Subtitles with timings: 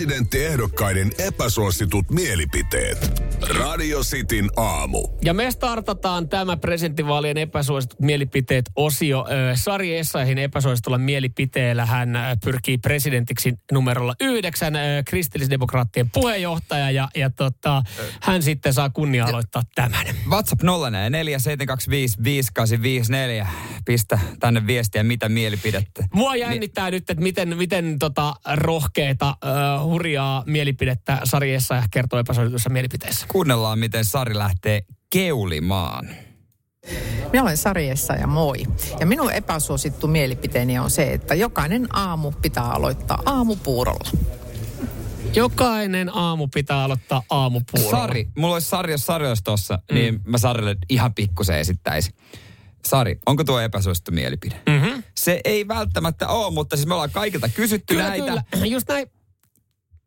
[0.00, 3.29] Presidenttiehdokkaiden epäsuositut mielipiteet.
[3.48, 5.08] Radio Cityn aamu.
[5.24, 9.26] Ja me startataan tämä presidenttivaalien epäsuositut mielipiteet osio.
[9.54, 14.74] Sari Essayahin epäsuositulla mielipiteellä hän pyrkii presidentiksi numerolla yhdeksän,
[15.06, 17.82] kristillisdemokraattien puheenjohtaja ja, ja tota,
[18.20, 20.06] hän sitten saa kunnia aloittaa tämän.
[20.28, 20.62] WhatsApp
[21.10, 23.46] 04 725 5854.
[23.84, 26.04] Pistä tänne viestiä, mitä mielipidettä.
[26.14, 29.48] Mua jännittää nyt, että miten, miten tota rohkeita, ö,
[29.82, 33.26] hurjaa mielipidettä Sari Essayah kertoo epäsuositussa mielipiteessä.
[33.32, 36.08] Kuunnellaan, miten Sari lähtee keulimaan.
[37.32, 38.58] Minä olen Sarjessa ja moi.
[39.00, 44.10] Ja minun epäsuosittu mielipiteeni on se, että jokainen aamu pitää aloittaa aamupuurolla.
[45.34, 47.90] Jokainen aamu pitää aloittaa aamupuurolla.
[47.90, 49.94] Sari, mulla olisi Sari, jos Sari olisi tossa, mm.
[49.94, 52.14] niin mä Sarille ihan pikkusen esittäisin.
[52.86, 54.60] Sari, onko tuo epäsuosittu mielipide?
[54.68, 55.02] Mm-hmm.
[55.16, 58.42] Se ei välttämättä ole, mutta siis me ollaan kaikilta kysytty Kyllä, näitä.
[58.50, 58.66] kyllä.
[58.66, 59.10] Just näin.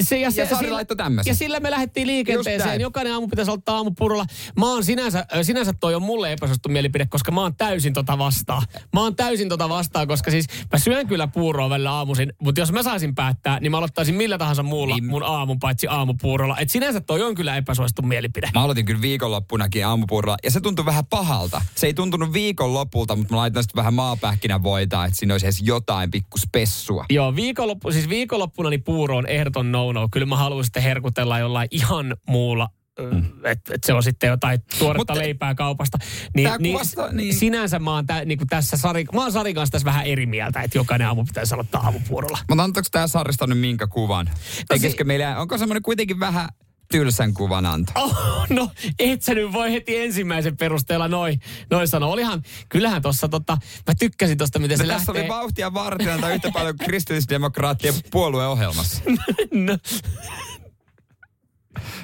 [0.00, 1.30] Se, ja, se, Ja Sari laittoi tämmöisen.
[1.30, 2.80] Ja sillä me lähdettiin liikenteeseen.
[2.80, 4.26] Jokainen aamu pitäisi ottaa aamupurolla.
[4.58, 8.62] Mä oon sinänsä, sinänsä toi on mulle epäsuosittu mielipide, koska mä oon täysin tota vastaan.
[8.94, 12.72] Mä oon täysin tota vastaan, koska siis mä syön kyllä puuroa välillä aamuisin, mutta jos
[12.72, 15.04] mä saisin päättää, niin mä aloittaisin millä tahansa muulla Niin.
[15.04, 16.56] mun aamun paitsi aamupuurolla.
[16.58, 18.50] Et sinänsä toi on kyllä epäsuosittu mielipide.
[18.54, 21.62] Mä aloitin kyllä viikonloppunakin aamupuurolla ja se tuntui vähän pahalta.
[21.74, 26.10] Se ei tuntunut viikonlopulta, mutta mä laitoin sitten vähän maapähkinävoitaa, että siinä olisi edes jotain
[26.10, 27.04] pikku spessua.
[27.10, 30.08] Joo, viikonloppu, siis viikonloppuna niin puuro on ehdoton no-no.
[30.12, 32.68] Kyllä mä haluan sitten herkutella jollain ihan muulla
[33.00, 33.24] mm.
[33.44, 35.98] että et se on sitten jotain tuoretta Mutta- leipää kaupasta.
[36.36, 37.34] Niin, niin, kuvastaa- niin.
[37.34, 40.62] Sinänsä mä oon tä, niin tässä Sari, mä oon Sarin kanssa tässä vähän eri mieltä,
[40.62, 42.38] että jokainen aamu pitäisi aloittaa aamupuurolla.
[42.48, 44.30] Mutta antaako tämä Sarista nyt minkä kuvan?
[44.68, 46.48] Tekisikö meillä, onko semmoinen kuitenkin vähän
[46.92, 47.92] tylsän kuvan anto?
[47.94, 51.40] Oh, no, et sä nyt voi heti ensimmäisen perusteella noin
[51.70, 52.08] noi sanoa.
[52.12, 55.22] Olihan, kyllähän tossa tota, mä tykkäsin tosta, miten se No, tässä lähtee.
[55.22, 59.02] oli vauhtia varten tai yhtä paljon kristillisdemokraattien puolueohjelmassa.
[59.66, 59.78] no,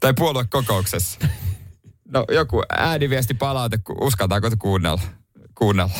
[0.00, 1.20] Tai puoluekokouksessa.
[2.08, 5.00] No joku ääniviesti palaute, uskaltaako te kuunnella?
[5.54, 5.92] kuunnella.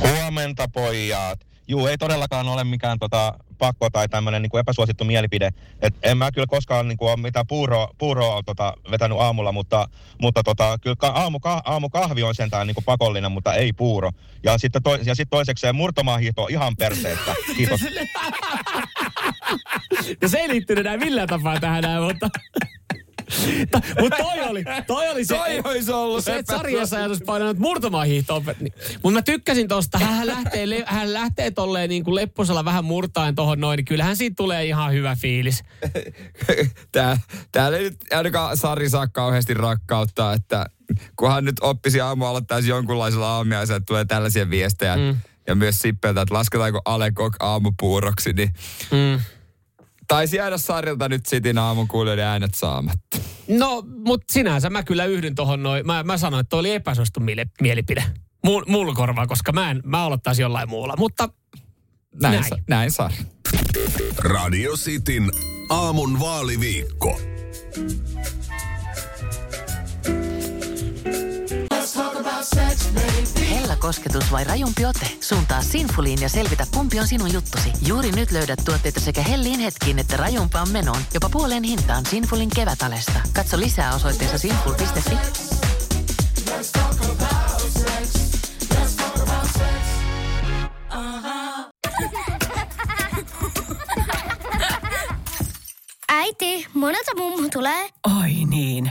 [0.00, 1.40] Huomenta pojat.
[1.68, 5.50] Juu, ei todellakaan ole mikään tota, pakko tai tämmöinen niin epäsuosittu mielipide.
[5.82, 9.88] Et en mä kyllä koskaan niin kuin, ole mitään puuroa, puuroa tota, vetänyt aamulla, mutta,
[10.20, 14.10] mutta tota, kyllä aamu, ka, aamukahvi on sentään niin kuin pakollinen, mutta ei puuro.
[14.42, 17.34] Ja sitten to, ja sit toisekseen murtomaahiihto ihan perseestä.
[17.56, 17.80] Kiitos.
[20.22, 22.02] no se ei liittynyt enää millään tapaa tähän näin,
[23.58, 23.80] mutta...
[24.00, 28.44] Mutta toi oli, toi oli se, Toi olisi ollut se, että sarjassa olisi painanut murtomaahiihtoon.
[29.02, 33.34] Mutta mä tykkäsin tosta, hän lähtee, le- hän lähtee tolleen niin kuin lepposella vähän murtaen
[33.34, 35.64] tohon noin, niin kyllähän siitä tulee ihan hyvä fiilis.
[36.92, 37.18] Tää,
[37.52, 40.66] täällä ei nyt ainakaan Sari saa kauheasti rakkautta, että
[41.16, 44.96] kunhan nyt oppisi aamu aloittaisi jonkunlaisella aamiaisella, että tulee tällaisia viestejä.
[44.96, 45.16] Mm.
[45.46, 48.52] Ja myös Sippeltä, että lasketaanko Alekok aamupuuroksi, niin
[48.90, 49.20] Mm.
[50.08, 53.18] Taisi jäädä Sarilta nyt Sitin aamukuulijoiden äänet saamatta.
[53.48, 55.86] No, mutta sinänsä mä kyllä yhdyn tohon noin.
[55.86, 58.04] Mä, mä sanoin, että toi oli epäsuosittu miele- mielipide.
[58.44, 60.94] Mul, mulla korvaa, koska mä, en, mä aloittaisin jollain muulla.
[60.98, 61.28] Mutta
[62.22, 62.44] Näin, Näin.
[62.48, 63.14] Sa- näin Sari.
[64.18, 65.30] Radio Cityn
[65.70, 67.20] aamun vaaliviikko.
[73.84, 75.06] Kosketus vai rajumpi ote?
[75.20, 77.72] Suuntaa Sinfuliin ja selvitä, kumpi on sinun juttusi.
[77.86, 80.98] Juuri nyt löydät tuotteita sekä hellin hetkiin että rajumpaan menoon.
[81.14, 83.20] Jopa puoleen hintaan Sinfulin kevätalesta.
[83.32, 85.16] Katso lisää osoitteessa sinful.fi.
[96.08, 97.88] Äiti, monelta mummu tulee?
[98.20, 98.90] Oi niin.